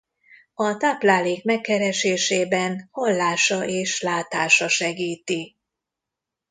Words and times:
A 0.53 0.77
táplálék 0.77 1.43
megkeresésében 1.43 2.87
hallása 2.91 3.65
és 3.65 4.01
látása 4.01 4.67
segíti. 4.67 5.57